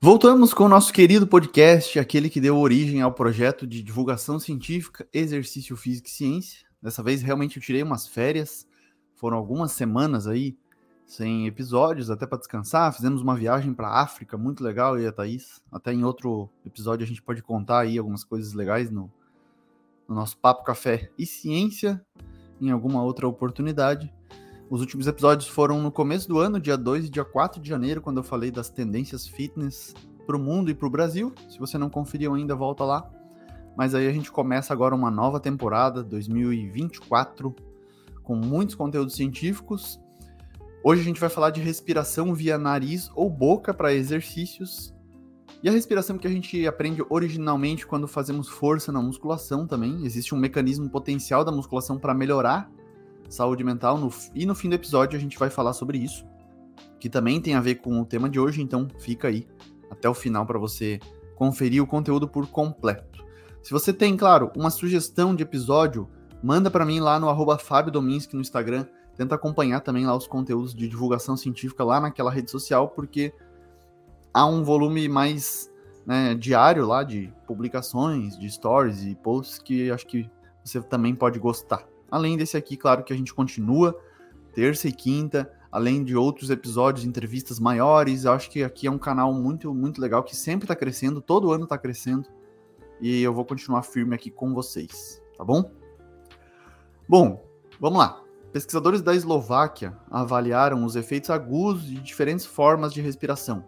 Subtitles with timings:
[0.00, 5.08] Voltamos com o nosso querido podcast, aquele que deu origem ao projeto de divulgação científica
[5.12, 6.68] Exercício Físico e Ciência.
[6.80, 8.64] Dessa vez realmente eu tirei umas férias,
[9.16, 10.56] foram algumas semanas aí
[11.04, 12.94] sem episódios, até para descansar.
[12.94, 15.60] Fizemos uma viagem para a África, muito legal, eu e a Thaís.
[15.72, 19.10] Até em outro episódio a gente pode contar aí algumas coisas legais no,
[20.06, 22.00] no nosso Papo Café e Ciência,
[22.60, 24.14] em alguma outra oportunidade.
[24.70, 28.02] Os últimos episódios foram no começo do ano, dia 2 e dia 4 de janeiro,
[28.02, 29.94] quando eu falei das tendências fitness
[30.26, 31.32] para o mundo e para o Brasil.
[31.48, 33.10] Se você não conferiu ainda, volta lá.
[33.74, 37.56] Mas aí a gente começa agora uma nova temporada, 2024,
[38.22, 39.98] com muitos conteúdos científicos.
[40.84, 44.94] Hoje a gente vai falar de respiração via nariz ou boca para exercícios.
[45.62, 50.04] E a respiração que a gente aprende originalmente quando fazemos força na musculação também.
[50.04, 52.70] Existe um mecanismo potencial da musculação para melhorar
[53.28, 53.98] saúde mental.
[53.98, 56.26] No, e no fim do episódio a gente vai falar sobre isso,
[56.98, 59.46] que também tem a ver com o tema de hoje, então fica aí
[59.90, 60.98] até o final para você
[61.34, 63.24] conferir o conteúdo por completo.
[63.62, 66.08] Se você tem, claro, uma sugestão de episódio,
[66.42, 68.86] manda para mim lá no arroba Fábio Dominski no Instagram.
[69.16, 73.32] Tenta acompanhar também lá os conteúdos de divulgação científica lá naquela rede social, porque
[74.32, 75.70] há um volume mais
[76.06, 80.30] né, diário lá de publicações, de stories e posts que acho que
[80.64, 81.84] você também pode gostar.
[82.10, 83.98] Além desse aqui, claro que a gente continua
[84.54, 88.24] terça e quinta, além de outros episódios, entrevistas maiores.
[88.24, 91.52] Eu acho que aqui é um canal muito, muito legal que sempre está crescendo, todo
[91.52, 92.26] ano está crescendo.
[93.00, 95.70] E eu vou continuar firme aqui com vocês, tá bom?
[97.08, 97.44] Bom,
[97.78, 98.22] vamos lá.
[98.52, 103.64] Pesquisadores da Eslováquia avaliaram os efeitos agudos de diferentes formas de respiração,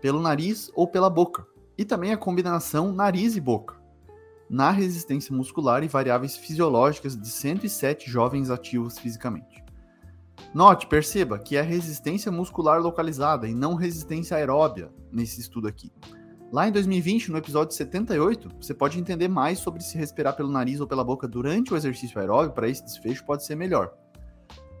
[0.00, 3.79] pelo nariz ou pela boca, e também a combinação nariz e boca
[4.50, 9.62] na resistência muscular e variáveis fisiológicas de 107 jovens ativos fisicamente.
[10.52, 15.92] Note, perceba que é resistência muscular localizada e não resistência aeróbia nesse estudo aqui.
[16.52, 20.80] Lá em 2020, no episódio 78, você pode entender mais sobre se respirar pelo nariz
[20.80, 23.94] ou pela boca durante o exercício aeróbio para esse desfecho pode ser melhor.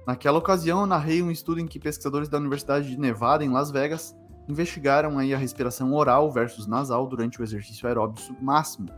[0.04, 3.70] Naquela ocasião, eu narrei um estudo em que pesquisadores da Universidade de Nevada, em Las
[3.70, 4.16] Vegas,
[4.48, 8.88] investigaram aí a respiração oral versus nasal durante o exercício aeróbio máximo,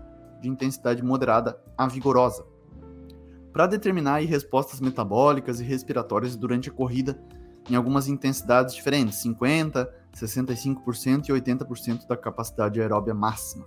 [0.42, 2.44] de intensidade moderada a vigorosa,
[3.52, 7.22] para determinar aí, respostas metabólicas e respiratórias durante a corrida
[7.68, 13.66] em algumas intensidades diferentes, 50%, 65% e 80% da capacidade aeróbia máxima.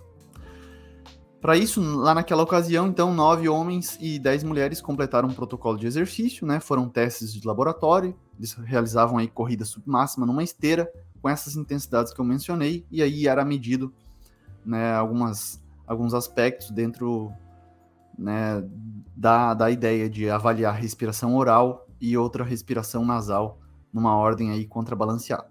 [1.40, 5.86] Para isso, lá naquela ocasião, então, nove homens e dez mulheres completaram um protocolo de
[5.86, 6.58] exercício, né?
[6.58, 10.90] Foram testes de laboratório, eles realizavam aí corrida submáxima numa esteira
[11.22, 13.94] com essas intensidades que eu mencionei, e aí era medido
[14.64, 17.32] né, algumas alguns aspectos dentro
[18.18, 18.62] né,
[19.14, 23.58] da, da ideia de avaliar respiração oral e outra respiração nasal
[23.92, 25.48] numa ordem aí contrabalanceada.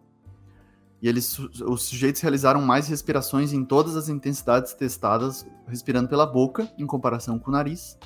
[1.02, 6.68] E eles, os sujeitos realizaram mais respirações em todas as intensidades testadas, respirando pela boca,
[6.78, 7.98] em comparação com o nariz.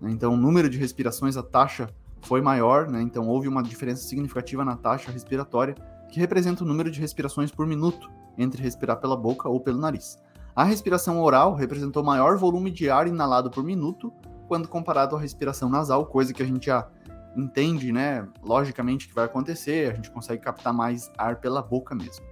[0.00, 0.10] Né.
[0.10, 1.88] Então, o número de respirações, a taxa
[2.22, 3.02] foi maior, né?
[3.02, 5.74] então houve uma diferença significativa na taxa respiratória,
[6.10, 10.18] que representa o número de respirações por minuto entre respirar pela boca ou pelo nariz.
[10.54, 14.12] A respiração oral representou maior volume de ar inalado por minuto
[14.46, 16.88] quando comparado à respiração nasal, coisa que a gente já
[17.36, 22.24] entende, né, logicamente que vai acontecer, a gente consegue captar mais ar pela boca mesmo.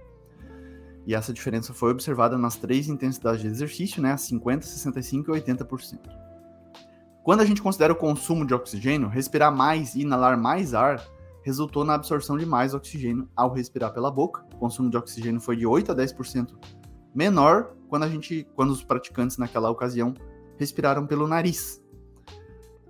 [1.05, 5.99] E essa diferença foi observada nas três intensidades de exercício, né, 50, 65 e 80%.
[7.23, 11.03] Quando a gente considera o consumo de oxigênio, respirar mais e inalar mais ar
[11.41, 14.45] resultou na absorção de mais oxigênio ao respirar pela boca.
[14.53, 16.55] O consumo de oxigênio foi de 8 a 10%
[17.13, 20.15] menor quando a gente, quando os praticantes naquela ocasião
[20.57, 21.79] respiraram pelo nariz,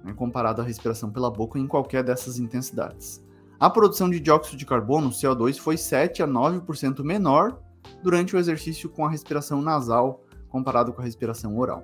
[0.02, 3.22] né, comparado à respiração pela boca em qualquer dessas intensidades.
[3.60, 7.62] A produção de dióxido de carbono, CO2, foi 7 a 9% menor
[8.02, 11.84] durante o exercício com a respiração nasal comparado com a respiração oral.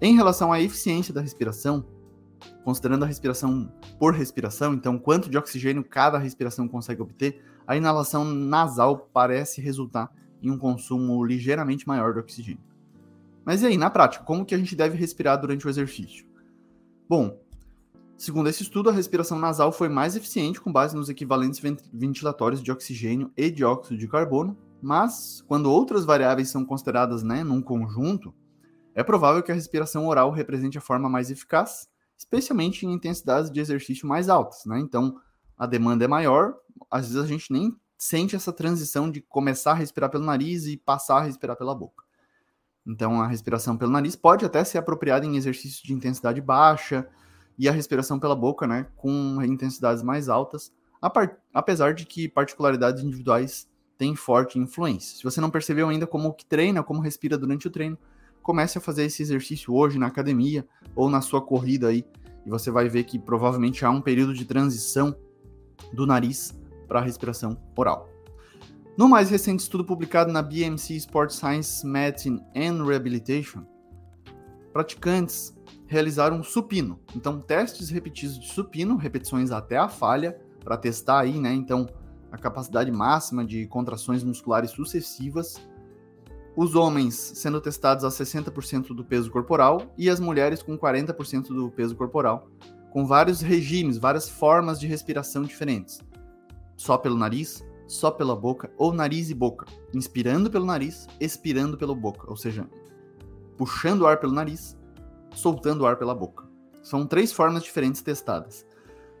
[0.00, 1.84] Em relação à eficiência da respiração,
[2.62, 3.68] considerando a respiração
[3.98, 10.08] por respiração, então quanto de oxigênio cada respiração consegue obter, a inalação nasal parece resultar
[10.46, 12.62] em um consumo ligeiramente maior de oxigênio.
[13.44, 16.26] Mas e aí, na prática, como que a gente deve respirar durante o exercício?
[17.08, 17.38] Bom,
[18.16, 21.60] segundo esse estudo, a respiração nasal foi mais eficiente com base nos equivalentes
[21.92, 27.60] ventilatórios de oxigênio e dióxido de carbono, mas quando outras variáveis são consideradas né, num
[27.60, 28.34] conjunto,
[28.94, 33.60] é provável que a respiração oral represente a forma mais eficaz especialmente em intensidades de
[33.60, 34.78] exercício mais altas, né?
[34.78, 35.20] Então,
[35.56, 36.54] a demanda é maior,
[36.90, 40.76] às vezes a gente nem sente essa transição de começar a respirar pelo nariz e
[40.76, 42.04] passar a respirar pela boca.
[42.86, 47.08] Então, a respiração pelo nariz pode até ser apropriada em exercícios de intensidade baixa
[47.58, 50.70] e a respiração pela boca, né, com intensidades mais altas,
[51.54, 53.66] apesar de que particularidades individuais
[53.96, 55.16] têm forte influência.
[55.16, 57.96] Se você não percebeu ainda como que treina, como respira durante o treino,
[58.42, 62.04] comece a fazer esse exercício hoje na academia ou na sua corrida aí,
[62.44, 65.16] e você vai ver que provavelmente há um período de transição
[65.90, 66.52] do nariz
[66.94, 68.08] para a respiração oral.
[68.96, 73.66] No mais recente estudo publicado na BMC Sport Science Medicine and Rehabilitation,
[74.72, 75.52] praticantes
[75.88, 77.00] realizaram supino.
[77.16, 81.52] Então, testes repetidos de supino, repetições até a falha, para testar aí, né?
[81.52, 81.88] Então,
[82.30, 85.60] a capacidade máxima de contrações musculares sucessivas.
[86.54, 91.72] Os homens sendo testados a 60% do peso corporal e as mulheres com 40% do
[91.72, 92.48] peso corporal,
[92.92, 95.98] com vários regimes, várias formas de respiração diferentes.
[96.76, 101.94] Só pelo nariz, só pela boca ou nariz e boca, inspirando pelo nariz, expirando pela
[101.94, 102.68] boca, ou seja,
[103.56, 104.76] puxando o ar pelo nariz,
[105.34, 106.44] soltando o ar pela boca.
[106.82, 108.66] São três formas diferentes testadas.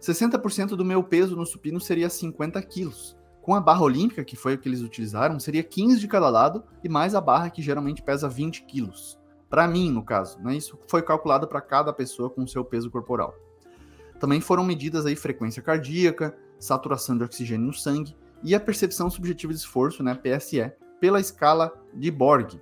[0.00, 3.16] 60% do meu peso no supino seria 50 quilos.
[3.40, 6.64] Com a barra olímpica, que foi o que eles utilizaram, seria 15 de cada lado
[6.82, 9.18] e mais a barra que geralmente pesa 20 quilos.
[9.48, 10.56] Para mim, no caso, né?
[10.56, 13.34] isso foi calculado para cada pessoa com o seu peso corporal.
[14.18, 19.52] Também foram medidas aí frequência cardíaca, saturação de oxigênio no sangue e a percepção subjetiva
[19.52, 22.60] de esforço, né, PSE, pela escala de Borg.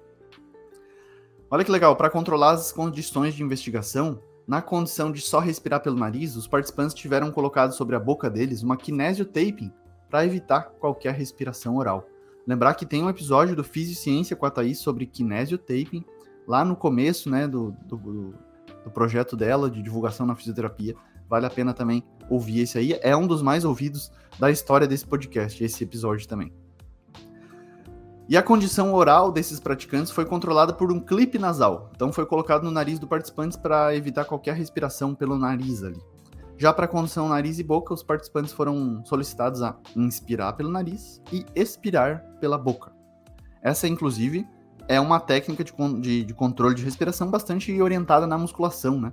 [1.50, 5.96] Olha que legal, para controlar as condições de investigação, na condição de só respirar pelo
[5.96, 9.72] nariz, os participantes tiveram colocado sobre a boca deles uma kinesio taping
[10.10, 12.06] para evitar qualquer respiração oral.
[12.46, 16.05] Lembrar que tem um episódio do Ciência com a Thaís sobre kinesio taping,
[16.46, 18.34] lá no começo né, do, do,
[18.84, 20.94] do projeto dela de divulgação na fisioterapia.
[21.28, 22.99] Vale a pena também ouvir esse aí.
[23.02, 26.52] É um dos mais ouvidos da história desse podcast, esse episódio também.
[28.29, 31.90] E a condição oral desses praticantes foi controlada por um clipe nasal.
[31.94, 36.00] Então foi colocado no nariz do participante para evitar qualquer respiração pelo nariz ali.
[36.56, 41.20] Já para a condição nariz e boca, os participantes foram solicitados a inspirar pelo nariz
[41.32, 42.93] e expirar pela boca.
[43.61, 44.46] Essa, inclusive,
[44.88, 49.12] é uma técnica de, de, de controle de respiração bastante orientada na musculação, né?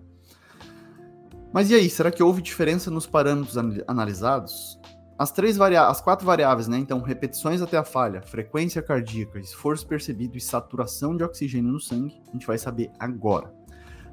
[1.51, 3.57] Mas e aí, será que houve diferença nos parâmetros
[3.87, 4.79] analisados?
[5.17, 6.77] As três as quatro variáveis, né?
[6.77, 12.21] Então, repetições até a falha, frequência cardíaca, esforço percebido e saturação de oxigênio no sangue,
[12.29, 13.53] a gente vai saber agora.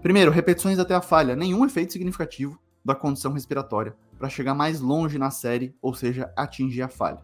[0.03, 5.19] Primeiro, repetições até a falha, nenhum efeito significativo da condição respiratória para chegar mais longe
[5.19, 7.23] na série, ou seja, atingir a falha.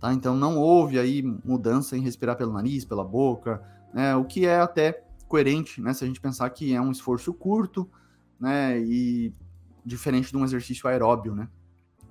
[0.00, 0.12] Tá?
[0.14, 3.62] Então, não houve aí mudança em respirar pelo nariz, pela boca,
[3.92, 4.16] né?
[4.16, 5.92] O que é até coerente, né?
[5.92, 7.90] Se a gente pensar que é um esforço curto,
[8.42, 8.76] né?
[8.80, 9.32] E
[9.84, 11.48] diferente de um exercício aeróbio, né?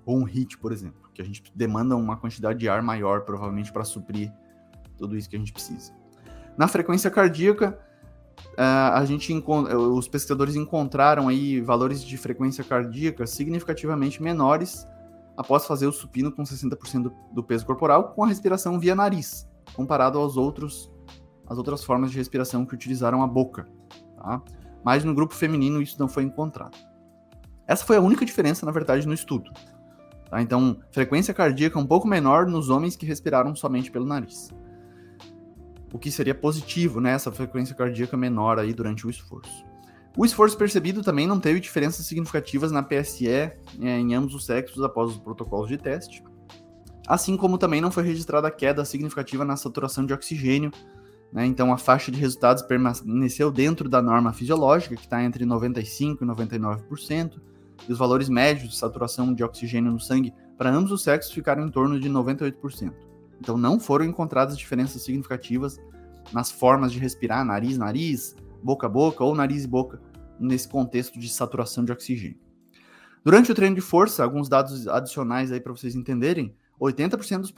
[0.06, 3.72] Ou um HIT, por exemplo, que a gente demanda uma quantidade de ar maior, provavelmente,
[3.72, 4.31] para suprir
[4.98, 5.92] tudo isso que a gente precisa.
[6.57, 7.78] Na frequência cardíaca,
[8.54, 14.88] uh, a gente os pesquisadores encontraram aí valores de frequência cardíaca significativamente menores
[15.36, 20.18] após fazer o supino com 60% do, peso corporal com a respiração via nariz, comparado
[20.18, 20.89] aos outros
[21.48, 23.68] as outras formas de respiração que utilizaram a boca.
[24.16, 24.42] Tá?
[24.83, 26.78] Mas no grupo feminino isso não foi encontrado.
[27.68, 29.51] Essa foi a única diferença, na verdade, no estudo.
[30.29, 30.41] Tá?
[30.41, 34.50] Então, frequência cardíaca um pouco menor nos homens que respiraram somente pelo nariz.
[35.94, 37.12] O que seria positivo, né?
[37.12, 39.65] Essa frequência cardíaca menor aí durante o esforço.
[40.17, 44.84] O esforço percebido também não teve diferenças significativas na PSE é, em ambos os sexos
[44.84, 46.24] após os protocolos de teste.
[47.08, 50.72] Assim como também não foi registrada queda significativa na saturação de oxigênio
[51.31, 51.45] né?
[51.45, 56.25] Então, a faixa de resultados permaneceu dentro da norma fisiológica, que está entre 95% e
[56.25, 57.39] 99%,
[57.88, 61.65] e os valores médios de saturação de oxigênio no sangue para ambos os sexos ficaram
[61.65, 62.93] em torno de 98%.
[63.39, 65.79] Então, não foram encontradas diferenças significativas
[66.31, 70.00] nas formas de respirar, nariz, nariz, boca a boca ou nariz e boca,
[70.39, 72.38] nesse contexto de saturação de oxigênio.
[73.23, 77.53] Durante o treino de força, alguns dados adicionais aí para vocês entenderem, 80% dos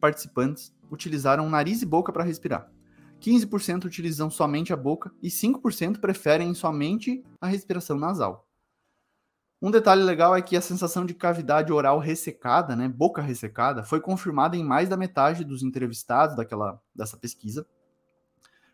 [0.00, 2.68] participantes utilizaram nariz e boca para respirar.
[3.24, 8.46] 15% utilizam somente a boca e 5% preferem somente a respiração nasal.
[9.62, 13.98] Um detalhe legal é que a sensação de cavidade oral ressecada, né, boca ressecada, foi
[13.98, 17.66] confirmada em mais da metade dos entrevistados daquela, dessa pesquisa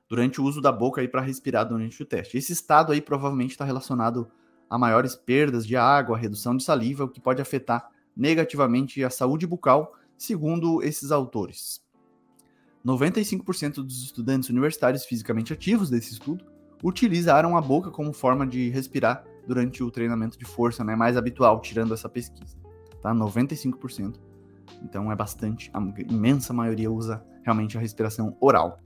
[0.09, 2.37] durante o uso da boca para respirar durante o teste.
[2.37, 4.29] Esse estado aí provavelmente está relacionado
[4.69, 9.47] a maiores perdas de água, redução de saliva, o que pode afetar negativamente a saúde
[9.47, 11.81] bucal, segundo esses autores.
[12.85, 16.45] 95% dos estudantes universitários fisicamente ativos desse estudo
[16.83, 20.97] utilizaram a boca como forma de respirar durante o treinamento de força, né?
[20.97, 22.57] Mais habitual, tirando essa pesquisa.
[23.03, 23.15] Tá?
[23.15, 24.15] 95%.
[24.83, 28.81] Então é bastante, a imensa maioria usa realmente a respiração oral.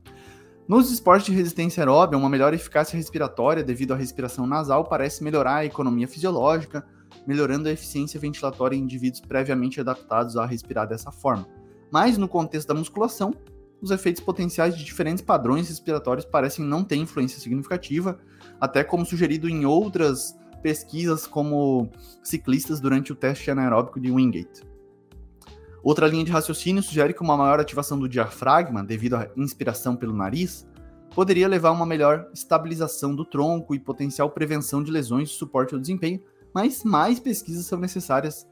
[0.67, 5.57] Nos esportes de resistência aeróbica, uma melhor eficácia respiratória devido à respiração nasal parece melhorar
[5.57, 6.87] a economia fisiológica,
[7.27, 11.47] melhorando a eficiência ventilatória em indivíduos previamente adaptados a respirar dessa forma.
[11.93, 13.35] Mas no contexto da musculação,
[13.81, 18.19] os efeitos potenciais de diferentes padrões respiratórios parecem não ter influência significativa,
[18.61, 21.91] até como sugerido em outras pesquisas como
[22.23, 24.63] ciclistas durante o teste anaeróbico de Wingate.
[25.83, 30.17] Outra linha de raciocínio sugere que uma maior ativação do diafragma, devido à inspiração pelo
[30.17, 30.67] nariz,
[31.15, 35.75] poderia levar a uma melhor estabilização do tronco e potencial prevenção de lesões de suporte
[35.75, 36.23] ao desempenho,
[36.55, 38.47] mas mais pesquisas são necessárias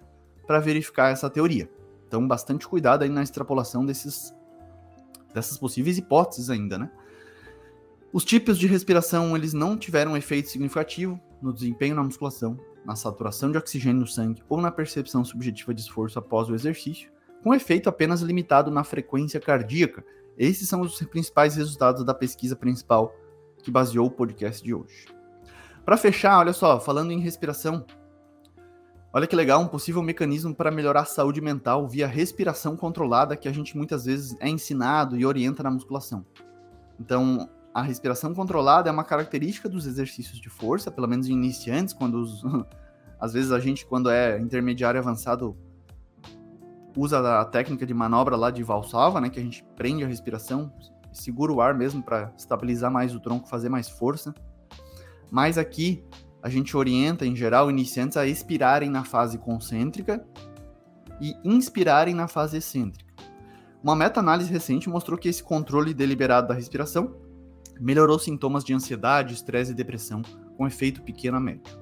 [0.46, 1.70] para verificar essa teoria.
[2.06, 4.34] Então, bastante cuidado aí na extrapolação desses,
[5.34, 6.90] dessas possíveis hipóteses ainda, né?
[8.12, 13.50] Os tipos de respiração, eles não tiveram efeito significativo no desempenho na musculação, na saturação
[13.50, 17.10] de oxigênio no sangue ou na percepção subjetiva de esforço após o exercício,
[17.42, 20.04] com efeito apenas limitado na frequência cardíaca.
[20.36, 23.14] Esses são os principais resultados da pesquisa principal
[23.62, 25.06] que baseou o podcast de hoje.
[25.84, 27.84] Para fechar, olha só, falando em respiração,
[29.12, 33.48] olha que legal, um possível mecanismo para melhorar a saúde mental via respiração controlada que
[33.48, 36.24] a gente muitas vezes é ensinado e orienta na musculação.
[36.98, 42.14] Então, a respiração controlada é uma característica dos exercícios de força, pelo menos iniciantes, quando
[42.14, 42.42] os,
[43.20, 45.56] às vezes a gente, quando é intermediário avançado,
[46.96, 50.72] usa a técnica de manobra lá de valsalva, né, que a gente prende a respiração,
[51.12, 54.34] segura o ar mesmo para estabilizar mais o tronco, fazer mais força.
[55.30, 56.04] Mas aqui
[56.42, 60.26] a gente orienta em geral iniciantes a expirarem na fase concêntrica
[61.20, 63.12] e inspirarem na fase excêntrica.
[63.82, 67.14] Uma meta-análise recente mostrou que esse controle deliberado da respiração
[67.80, 70.22] melhorou sintomas de ansiedade, estresse e depressão
[70.56, 71.80] com efeito pequeno a médio.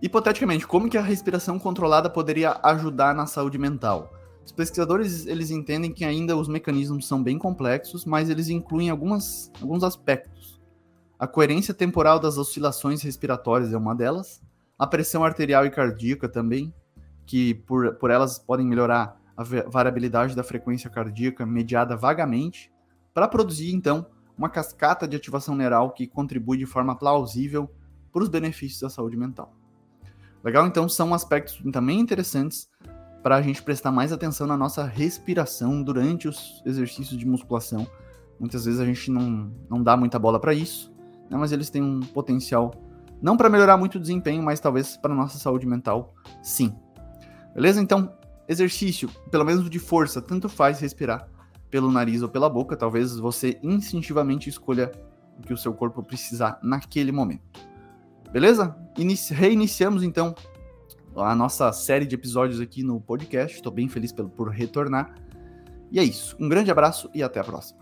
[0.00, 4.12] Hipoteticamente, como que a respiração controlada poderia ajudar na saúde mental?
[4.44, 9.50] Os pesquisadores eles entendem que ainda os mecanismos são bem complexos, mas eles incluem algumas,
[9.60, 10.61] alguns aspectos.
[11.22, 14.42] A coerência temporal das oscilações respiratórias é uma delas,
[14.76, 16.74] a pressão arterial e cardíaca também,
[17.24, 22.72] que por, por elas podem melhorar a variabilidade da frequência cardíaca mediada vagamente,
[23.14, 24.04] para produzir então
[24.36, 27.70] uma cascata de ativação neural que contribui de forma plausível
[28.12, 29.54] para os benefícios da saúde mental.
[30.42, 30.66] Legal?
[30.66, 32.68] Então são aspectos também interessantes
[33.22, 37.86] para a gente prestar mais atenção na nossa respiração durante os exercícios de musculação.
[38.40, 40.91] Muitas vezes a gente não, não dá muita bola para isso,
[41.32, 41.38] né?
[41.38, 42.72] mas eles têm um potencial,
[43.20, 46.74] não para melhorar muito o desempenho, mas talvez para nossa saúde mental, sim.
[47.54, 47.80] Beleza?
[47.80, 48.12] Então,
[48.48, 51.28] exercício, pelo menos de força, tanto faz respirar
[51.70, 54.92] pelo nariz ou pela boca, talvez você instintivamente escolha
[55.38, 57.42] o que o seu corpo precisar naquele momento.
[58.30, 58.76] Beleza?
[58.96, 60.34] Inici reiniciamos então
[61.16, 63.56] a nossa série de episódios aqui no podcast.
[63.56, 65.14] Estou bem feliz por, por retornar.
[65.90, 66.36] E é isso.
[66.40, 67.81] Um grande abraço e até a próxima.